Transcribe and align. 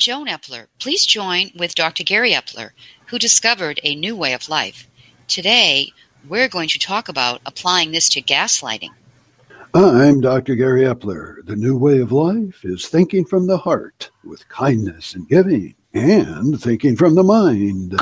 Joan 0.00 0.28
Epler. 0.28 0.66
Please 0.78 1.04
join 1.04 1.50
with 1.58 1.74
Dr. 1.74 2.04
Gary 2.04 2.32
Epler, 2.32 2.70
who 3.08 3.18
discovered 3.18 3.78
a 3.84 3.94
new 3.94 4.16
way 4.16 4.32
of 4.32 4.48
life. 4.48 4.88
Today, 5.28 5.92
we're 6.26 6.48
going 6.48 6.70
to 6.70 6.78
talk 6.78 7.10
about 7.10 7.42
applying 7.44 7.92
this 7.92 8.08
to 8.10 8.22
gaslighting. 8.22 8.88
I'm 9.74 10.22
Dr. 10.22 10.54
Gary 10.54 10.84
Epler. 10.84 11.44
The 11.44 11.54
new 11.54 11.76
way 11.76 11.98
of 11.98 12.12
life 12.12 12.64
is 12.64 12.88
thinking 12.88 13.26
from 13.26 13.46
the 13.46 13.58
heart 13.58 14.10
with 14.24 14.48
kindness 14.48 15.14
and 15.14 15.28
giving, 15.28 15.74
and 15.92 16.58
thinking 16.58 16.96
from 16.96 17.14
the 17.14 17.22
mind 17.22 17.94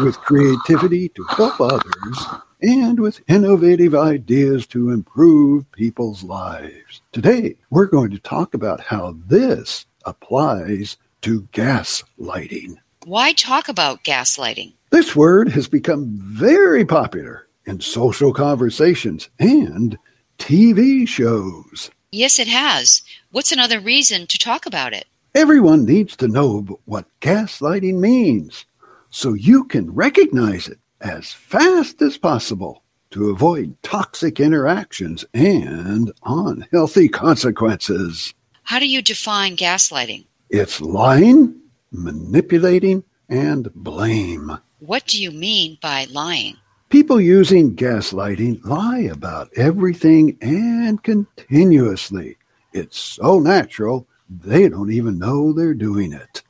with 0.00 0.18
creativity 0.18 1.08
to 1.08 1.24
help 1.30 1.58
others, 1.62 2.26
and 2.60 3.00
with 3.00 3.22
innovative 3.26 3.94
ideas 3.94 4.66
to 4.66 4.90
improve 4.90 5.70
people's 5.72 6.22
lives. 6.22 7.00
Today, 7.12 7.56
we're 7.70 7.86
going 7.86 8.10
to 8.10 8.18
talk 8.18 8.52
about 8.52 8.80
how 8.80 9.16
this 9.26 9.86
applies 10.04 10.98
to 11.22 11.42
gaslighting. 11.52 12.76
Why 13.04 13.32
talk 13.32 13.68
about 13.68 14.04
gaslighting? 14.04 14.74
This 14.90 15.14
word 15.14 15.48
has 15.50 15.68
become 15.68 16.18
very 16.20 16.84
popular 16.84 17.46
in 17.66 17.80
social 17.80 18.32
conversations 18.32 19.28
and 19.38 19.98
TV 20.38 21.06
shows. 21.06 21.90
Yes, 22.10 22.38
it 22.38 22.48
has. 22.48 23.02
What's 23.30 23.52
another 23.52 23.80
reason 23.80 24.26
to 24.28 24.38
talk 24.38 24.66
about 24.66 24.94
it? 24.94 25.06
Everyone 25.34 25.84
needs 25.84 26.16
to 26.16 26.28
know 26.28 26.80
what 26.86 27.06
gaslighting 27.20 27.98
means 28.00 28.64
so 29.10 29.34
you 29.34 29.64
can 29.64 29.94
recognize 29.94 30.68
it 30.68 30.78
as 31.00 31.32
fast 31.32 32.00
as 32.02 32.18
possible 32.18 32.82
to 33.10 33.30
avoid 33.30 33.76
toxic 33.82 34.40
interactions 34.40 35.24
and 35.34 36.12
unhealthy 36.24 37.08
consequences. 37.08 38.34
How 38.64 38.78
do 38.78 38.88
you 38.88 39.00
define 39.00 39.56
gaslighting? 39.56 40.26
It's 40.50 40.80
lying, 40.80 41.60
manipulating, 41.92 43.04
and 43.28 43.72
blame. 43.74 44.58
What 44.78 45.06
do 45.06 45.22
you 45.22 45.30
mean 45.30 45.76
by 45.82 46.06
lying? 46.10 46.56
People 46.88 47.20
using 47.20 47.76
gaslighting 47.76 48.64
lie 48.64 49.00
about 49.00 49.52
everything 49.56 50.38
and 50.40 51.02
continuously. 51.02 52.38
It's 52.72 52.98
so 52.98 53.40
natural, 53.40 54.06
they 54.30 54.70
don't 54.70 54.90
even 54.90 55.18
know 55.18 55.52
they're 55.52 55.74
doing 55.74 56.14
it. 56.14 56.42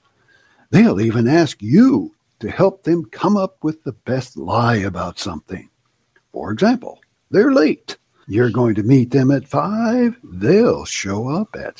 They'll 0.70 1.00
even 1.00 1.26
ask 1.26 1.60
you 1.60 2.14
to 2.38 2.50
help 2.50 2.84
them 2.84 3.04
come 3.06 3.36
up 3.36 3.64
with 3.64 3.82
the 3.82 3.92
best 3.92 4.36
lie 4.36 4.76
about 4.76 5.18
something. 5.18 5.68
For 6.32 6.52
example, 6.52 7.00
they're 7.30 7.52
late. 7.52 7.96
You're 8.28 8.50
going 8.50 8.76
to 8.76 8.82
meet 8.82 9.10
them 9.10 9.32
at 9.32 9.48
5, 9.48 10.18
they'll 10.22 10.84
show 10.84 11.28
up 11.28 11.56
at 11.56 11.78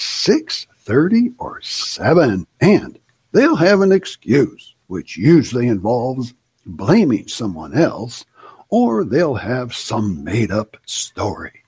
6:30 0.89 1.34
or 1.39 1.61
7 1.61 2.47
and 2.61 2.98
they'll 3.33 3.56
have 3.56 3.83
an 3.83 3.92
excuse 3.92 4.75
which 4.86 5.19
usually 5.19 5.69
involves 5.69 6.33
blaming 6.64 7.28
someone 7.28 7.77
else 7.77 8.25
or 8.70 9.05
they'll 9.05 9.34
have 9.34 9.75
some 9.75 10.25
made 10.25 10.50
up 10.50 10.77
story. 10.86 11.62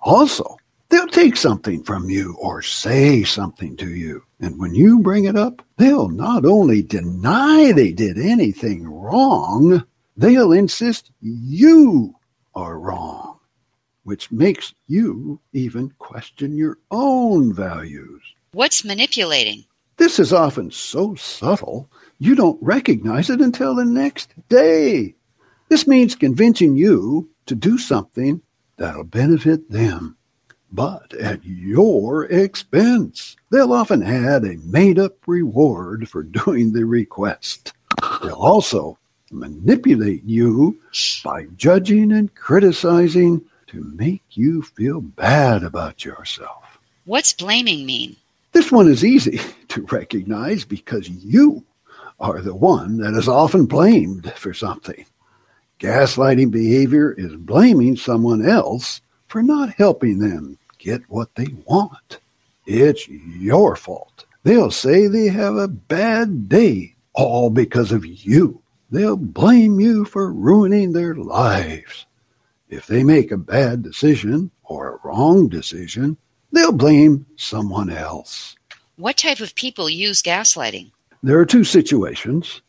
Also, 0.00 0.56
they'll 0.88 1.08
take 1.08 1.36
something 1.36 1.82
from 1.82 2.08
you 2.08 2.36
or 2.40 2.62
say 2.62 3.24
something 3.24 3.76
to 3.76 3.90
you. 3.90 4.22
And 4.38 4.58
when 4.58 4.74
you 4.74 5.00
bring 5.00 5.24
it 5.24 5.36
up, 5.36 5.62
they'll 5.76 6.08
not 6.08 6.44
only 6.44 6.82
deny 6.82 7.72
they 7.72 7.92
did 7.92 8.18
anything 8.18 8.88
wrong, 8.88 9.84
they'll 10.16 10.52
insist 10.52 11.10
you 11.20 12.14
are 12.54 12.78
wrong, 12.78 13.38
which 14.04 14.30
makes 14.30 14.72
you 14.86 15.40
even 15.52 15.92
question 15.98 16.56
your 16.56 16.78
own 16.92 17.52
values. 17.52 18.22
What's 18.56 18.86
manipulating? 18.86 19.66
This 19.98 20.18
is 20.18 20.32
often 20.32 20.70
so 20.70 21.14
subtle, 21.14 21.90
you 22.18 22.34
don't 22.34 22.58
recognize 22.62 23.28
it 23.28 23.42
until 23.42 23.74
the 23.74 23.84
next 23.84 24.32
day. 24.48 25.14
This 25.68 25.86
means 25.86 26.14
convincing 26.14 26.74
you 26.74 27.28
to 27.44 27.54
do 27.54 27.76
something 27.76 28.40
that'll 28.78 29.04
benefit 29.04 29.70
them, 29.70 30.16
but 30.72 31.12
at 31.12 31.44
your 31.44 32.24
expense. 32.24 33.36
They'll 33.50 33.74
often 33.74 34.02
add 34.02 34.44
a 34.44 34.56
made 34.64 34.98
up 34.98 35.18
reward 35.26 36.08
for 36.08 36.22
doing 36.46 36.72
the 36.72 36.86
request. 36.86 37.74
They'll 38.22 38.36
also 38.36 38.96
manipulate 39.30 40.24
you 40.24 40.80
by 41.22 41.44
judging 41.58 42.10
and 42.10 42.34
criticizing 42.34 43.44
to 43.66 43.84
make 43.84 44.22
you 44.30 44.62
feel 44.62 45.02
bad 45.02 45.62
about 45.62 46.06
yourself. 46.06 46.78
What's 47.04 47.34
blaming 47.34 47.84
mean? 47.84 48.16
This 48.56 48.72
one 48.72 48.88
is 48.88 49.04
easy 49.04 49.38
to 49.68 49.82
recognize 49.92 50.64
because 50.64 51.10
you 51.10 51.62
are 52.18 52.40
the 52.40 52.54
one 52.54 52.96
that 52.96 53.12
is 53.12 53.28
often 53.28 53.66
blamed 53.66 54.32
for 54.32 54.54
something. 54.54 55.04
Gaslighting 55.78 56.52
behavior 56.52 57.12
is 57.12 57.36
blaming 57.36 57.96
someone 57.96 58.48
else 58.48 59.02
for 59.26 59.42
not 59.42 59.74
helping 59.74 60.20
them 60.20 60.56
get 60.78 61.02
what 61.08 61.34
they 61.34 61.48
want. 61.66 62.20
It's 62.64 63.06
your 63.08 63.76
fault. 63.76 64.24
They'll 64.42 64.70
say 64.70 65.06
they 65.06 65.28
have 65.28 65.56
a 65.56 65.68
bad 65.68 66.48
day 66.48 66.94
all 67.12 67.50
because 67.50 67.92
of 67.92 68.06
you. 68.06 68.62
They'll 68.90 69.18
blame 69.18 69.80
you 69.80 70.06
for 70.06 70.32
ruining 70.32 70.92
their 70.92 71.14
lives. 71.14 72.06
If 72.70 72.86
they 72.86 73.04
make 73.04 73.32
a 73.32 73.36
bad 73.36 73.82
decision 73.82 74.50
or 74.64 74.94
a 74.94 75.06
wrong 75.06 75.50
decision, 75.50 76.16
they'll 76.52 76.72
blame 76.72 77.26
someone 77.36 77.90
else. 77.90 78.56
What 78.96 79.16
type 79.16 79.40
of 79.40 79.54
people 79.54 79.90
use 79.90 80.22
gaslighting? 80.22 80.92
There 81.22 81.38
are 81.38 81.46
two 81.46 81.64
situations. 81.64 82.62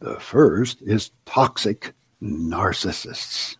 The 0.00 0.18
first 0.20 0.82
is 0.82 1.10
toxic 1.26 1.92
narcissists. 2.22 3.56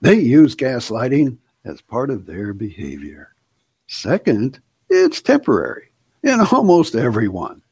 They 0.00 0.14
use 0.14 0.54
gaslighting 0.54 1.38
as 1.64 1.80
part 1.80 2.10
of 2.10 2.26
their 2.26 2.52
behavior. 2.52 3.34
Second, 3.86 4.60
it's 4.88 5.20
temporary 5.20 5.90
in 6.22 6.40
almost 6.52 6.94
everyone. 6.94 7.62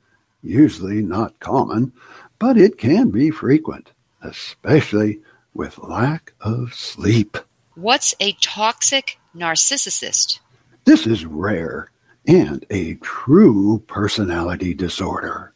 Usually 0.42 1.02
not 1.02 1.38
common, 1.41 1.92
but 2.38 2.56
it 2.56 2.78
can 2.78 3.10
be 3.10 3.30
frequent, 3.30 3.92
especially 4.22 5.20
with 5.54 5.78
lack 5.78 6.32
of 6.41 6.75
sleep. 6.75 7.38
What's 7.75 8.14
a 8.20 8.32
toxic 8.41 9.19
narcissist? 9.34 10.41
This 10.86 11.04
is 11.04 11.26
rare 11.26 11.91
and 12.28 12.64
a 12.70 12.94
true 13.02 13.82
personality 13.88 14.72
disorder. 14.72 15.52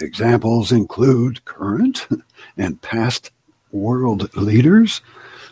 Examples 0.00 0.72
include 0.72 1.44
current 1.44 2.08
and 2.56 2.82
past 2.82 3.30
world 3.70 4.34
leaders 4.36 5.00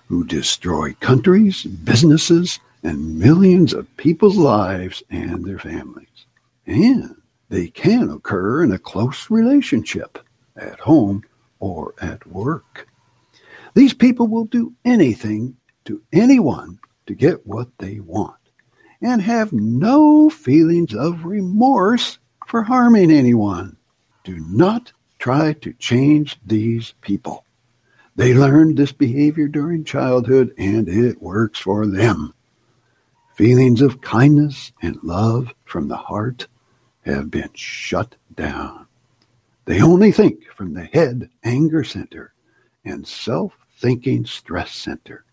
who 0.09 0.25
destroy 0.25 0.95
countries, 0.95 1.63
businesses, 1.63 2.59
and 2.83 3.21
millions 3.21 3.73
of 3.73 3.97
people's 3.99 4.37
lives 4.37 5.01
and 5.11 5.45
their 5.45 5.61
families. 5.61 6.27
And 6.67 7.15
they 7.51 7.69
can 7.69 8.11
occur 8.11 8.65
in 8.65 8.73
a 8.73 8.81
close 8.81 9.31
relationship 9.31 10.19
at 10.57 10.81
home 10.81 11.23
or 11.61 11.95
at 12.03 12.27
work. 12.27 12.89
These 13.75 13.95
people 13.95 14.27
will 14.27 14.47
do 14.47 14.75
anything 14.85 15.57
to 15.85 16.03
anyone 16.13 16.81
to 17.07 17.15
get 17.15 17.47
what 17.47 17.69
they 17.79 18.01
want 18.01 18.35
and 19.03 19.23
have 19.23 19.53
no 19.53 20.29
feelings 20.31 20.95
of 20.95 21.25
remorse 21.25 22.19
for 22.47 22.63
harming 22.63 23.11
anyone. 23.11 23.77
Do 24.25 24.39
not 24.49 24.93
try 25.19 25.53
to 25.55 25.73
change 25.75 26.39
these 26.45 26.95
people. 27.01 27.45
They 28.17 28.35
learned 28.35 28.77
this 28.77 28.93
behavior 28.93 29.49
during 29.49 29.85
childhood 29.85 30.53
and 30.59 30.89
it 30.89 31.23
works 31.23 31.59
for 31.59 31.87
them. 31.87 32.35
Feelings 33.35 33.81
of 33.81 34.03
kindness 34.03 34.73
and 34.83 34.99
love 35.03 35.55
from 35.65 35.89
the 35.89 35.97
heart 35.97 36.47
have 37.07 37.31
been 37.31 37.51
shut 37.55 38.17
down. 38.35 38.87
They 39.65 39.81
only 39.81 40.13
think 40.13 40.45
from 40.55 40.75
the 40.75 40.85
head 40.85 41.31
anger 41.45 41.85
center 41.85 42.35
and 42.85 43.07
self 43.07 43.53
thinking 43.79 44.27
stress 44.27 44.73
center. 44.73 45.25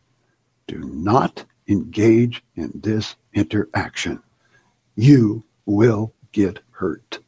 Do 0.67 0.79
not 0.79 1.43
engage 1.67 2.43
in 2.55 2.71
this 2.75 3.15
interaction. 3.37 4.21
You 4.95 5.43
will 5.65 6.13
get 6.31 6.59
hurt. 6.71 7.19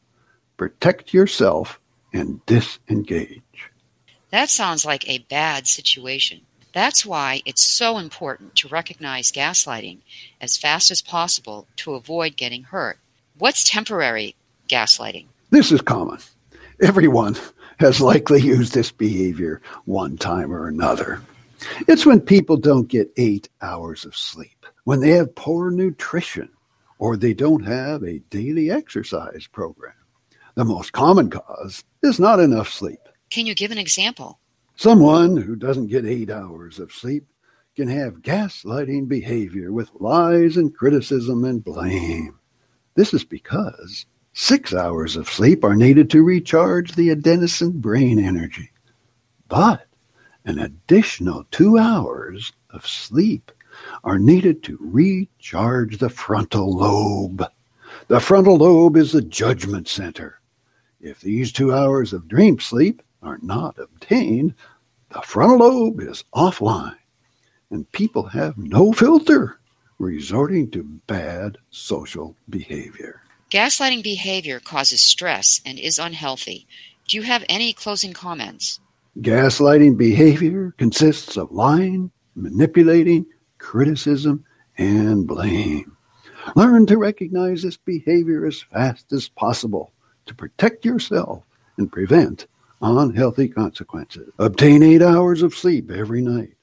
Protect 0.56 1.14
yourself 1.14 1.80
and 2.12 2.44
disengage. 2.46 3.42
That 4.30 4.50
sounds 4.50 4.84
like 4.84 5.08
a 5.08 5.18
bad 5.18 5.66
situation. 5.66 6.40
That's 6.72 7.04
why 7.04 7.42
it's 7.46 7.64
so 7.64 7.98
important 7.98 8.56
to 8.56 8.68
recognize 8.68 9.32
gaslighting 9.32 9.98
as 10.40 10.56
fast 10.56 10.90
as 10.90 11.02
possible 11.02 11.66
to 11.76 11.94
avoid 11.94 12.36
getting 12.36 12.62
hurt. 12.62 12.98
What's 13.38 13.64
temporary 13.64 14.36
gaslighting? 14.68 15.26
This 15.50 15.72
is 15.72 15.80
common. 15.80 16.18
Everyone 16.80 17.36
has 17.78 18.00
likely 18.00 18.40
used 18.40 18.72
this 18.72 18.92
behavior 18.92 19.60
one 19.84 20.16
time 20.16 20.52
or 20.52 20.68
another. 20.68 21.22
It's 21.88 22.06
when 22.06 22.20
people 22.20 22.56
don't 22.56 22.88
get 22.88 23.12
eight 23.16 23.48
hours 23.60 24.04
of 24.04 24.16
sleep, 24.16 24.66
when 24.84 25.00
they 25.00 25.10
have 25.10 25.34
poor 25.34 25.70
nutrition, 25.70 26.50
or 26.98 27.16
they 27.16 27.34
don't 27.34 27.64
have 27.64 28.02
a 28.02 28.18
daily 28.30 28.70
exercise 28.70 29.46
program. 29.46 29.94
The 30.54 30.64
most 30.64 30.92
common 30.92 31.30
cause 31.30 31.84
is 32.02 32.20
not 32.20 32.40
enough 32.40 32.68
sleep. 32.68 33.00
Can 33.30 33.46
you 33.46 33.54
give 33.54 33.70
an 33.70 33.78
example? 33.78 34.38
Someone 34.76 35.36
who 35.36 35.56
doesn't 35.56 35.88
get 35.88 36.06
eight 36.06 36.30
hours 36.30 36.78
of 36.78 36.92
sleep 36.92 37.24
can 37.76 37.88
have 37.88 38.22
gaslighting 38.22 39.08
behavior 39.08 39.72
with 39.72 39.90
lies 39.94 40.56
and 40.56 40.74
criticism 40.74 41.44
and 41.44 41.62
blame. 41.64 42.38
This 42.94 43.14
is 43.14 43.24
because 43.24 44.06
six 44.32 44.74
hours 44.74 45.16
of 45.16 45.28
sleep 45.28 45.64
are 45.64 45.76
needed 45.76 46.10
to 46.10 46.22
recharge 46.22 46.92
the 46.92 47.08
adenosine 47.08 47.74
brain 47.74 48.18
energy. 48.18 48.70
But 49.48 49.86
an 50.44 50.58
additional 50.58 51.44
two 51.50 51.78
hours 51.78 52.52
of 52.70 52.86
sleep 52.86 53.52
are 54.04 54.18
needed 54.18 54.62
to 54.64 54.78
recharge 54.80 55.98
the 55.98 56.08
frontal 56.08 56.76
lobe. 56.76 57.44
The 58.08 58.20
frontal 58.20 58.56
lobe 58.56 58.96
is 58.96 59.12
the 59.12 59.22
judgment 59.22 59.88
center. 59.88 60.40
If 61.00 61.20
these 61.20 61.52
two 61.52 61.72
hours 61.72 62.12
of 62.12 62.28
dream 62.28 62.58
sleep 62.60 63.02
are 63.22 63.38
not 63.42 63.78
obtained, 63.78 64.54
the 65.10 65.22
frontal 65.22 65.58
lobe 65.58 66.00
is 66.00 66.24
offline 66.34 66.96
and 67.70 67.90
people 67.92 68.24
have 68.24 68.58
no 68.58 68.92
filter, 68.92 69.58
resorting 69.98 70.70
to 70.72 70.82
bad 70.82 71.56
social 71.70 72.36
behavior. 72.48 73.22
Gaslighting 73.50 74.02
behavior 74.02 74.60
causes 74.60 75.00
stress 75.00 75.60
and 75.64 75.78
is 75.78 75.98
unhealthy. 75.98 76.66
Do 77.08 77.16
you 77.16 77.22
have 77.22 77.44
any 77.48 77.72
closing 77.72 78.12
comments? 78.12 78.80
Gaslighting 79.18 79.96
behavior 79.96 80.72
consists 80.78 81.36
of 81.36 81.50
lying, 81.50 82.12
manipulating, 82.36 83.26
criticism, 83.58 84.44
and 84.78 85.26
blame. 85.26 85.96
Learn 86.54 86.86
to 86.86 86.96
recognize 86.96 87.62
this 87.62 87.76
behavior 87.76 88.46
as 88.46 88.62
fast 88.62 89.12
as 89.12 89.28
possible 89.28 89.92
to 90.26 90.34
protect 90.34 90.84
yourself 90.84 91.42
and 91.76 91.90
prevent 91.90 92.46
unhealthy 92.80 93.48
consequences. 93.48 94.32
Obtain 94.38 94.82
eight 94.82 95.02
hours 95.02 95.42
of 95.42 95.54
sleep 95.54 95.90
every 95.90 96.22
night. 96.22 96.54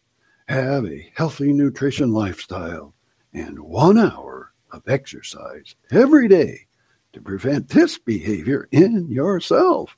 Have 0.47 0.85
a 0.85 1.11
healthy 1.15 1.51
nutrition 1.51 2.13
lifestyle 2.13 2.93
and 3.33 3.59
one 3.59 3.97
hour 3.97 4.53
of 4.71 4.87
exercise 4.87 5.75
every 5.91 6.27
day 6.27 6.67
to 7.13 7.21
prevent 7.21 7.69
this 7.69 7.97
behavior 7.97 8.67
in 8.71 9.09
yourself. 9.09 9.97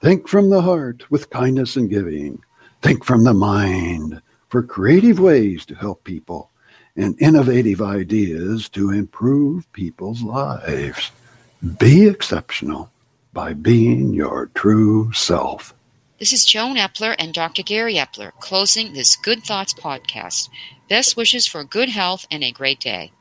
Think 0.00 0.28
from 0.28 0.48
the 0.48 0.62
heart 0.62 1.10
with 1.10 1.28
kindness 1.28 1.76
and 1.76 1.90
giving. 1.90 2.42
Think 2.80 3.04
from 3.04 3.24
the 3.24 3.34
mind 3.34 4.22
for 4.48 4.62
creative 4.62 5.20
ways 5.20 5.66
to 5.66 5.74
help 5.74 6.04
people 6.04 6.50
and 6.96 7.20
innovative 7.20 7.82
ideas 7.82 8.70
to 8.70 8.90
improve 8.90 9.70
people's 9.72 10.22
lives. 10.22 11.10
Be 11.78 12.06
exceptional 12.06 12.90
by 13.34 13.52
being 13.52 14.14
your 14.14 14.46
true 14.54 15.12
self. 15.12 15.74
This 16.18 16.32
is 16.32 16.46
Joan 16.46 16.76
Epler 16.76 17.14
and 17.18 17.34
Dr. 17.34 17.62
Gary 17.62 17.96
Epler 17.96 18.32
closing 18.40 18.94
this 18.94 19.16
Good 19.16 19.44
Thoughts 19.44 19.74
podcast. 19.74 20.48
Best 20.88 21.16
wishes 21.16 21.46
for 21.46 21.62
good 21.62 21.90
health 21.90 22.26
and 22.30 22.42
a 22.42 22.52
great 22.52 22.80
day. 22.80 23.12